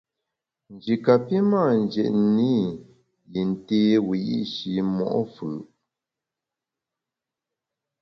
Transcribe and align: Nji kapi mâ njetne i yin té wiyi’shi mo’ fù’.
Nji 0.73 0.95
kapi 1.05 1.37
mâ 1.49 1.61
njetne 1.81 2.49
i 2.59 2.61
yin 3.31 3.49
té 3.65 3.79
wiyi’shi 4.07 4.73
mo’ 4.95 5.07
fù’. 5.33 5.47